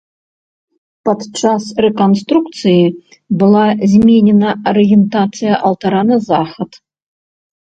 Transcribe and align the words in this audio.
Пад 1.09 1.19
час 1.41 1.63
рэканструкцыі 1.85 2.85
была 3.43 3.67
зменена 3.93 4.57
арыентацыя 4.73 5.53
алтара 5.71 6.01
на 6.09 6.17
захад. 6.33 6.71